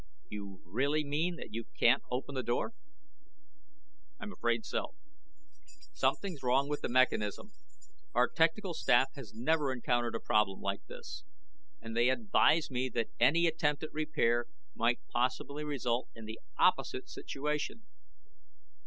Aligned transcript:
"You 0.31 0.63
really 0.65 1.03
mean 1.03 1.35
that 1.35 1.53
you 1.53 1.65
can't 1.79 2.01
open 2.09 2.33
the 2.33 2.41
door?" 2.41 2.73
"I'm 4.19 4.33
afraid 4.33 4.65
so. 4.65 4.95
Something's 5.93 6.41
wrong 6.41 6.67
with 6.67 6.81
the 6.81 6.89
mechanism. 6.89 7.51
Our 8.15 8.27
technical 8.27 8.73
staff 8.73 9.09
has 9.13 9.31
never 9.35 9.71
encountered 9.71 10.15
a 10.15 10.19
problem 10.19 10.59
like 10.59 10.83
this, 10.87 11.23
and 11.79 11.95
they 11.95 12.09
advise 12.09 12.71
me 12.71 12.89
that 12.95 13.09
any 13.19 13.45
attempt 13.45 13.83
at 13.83 13.93
repair 13.93 14.47
might 14.73 15.01
possibly 15.07 15.63
result 15.63 16.09
in 16.15 16.25
the 16.25 16.39
opposite 16.57 17.07
situation." 17.07 17.83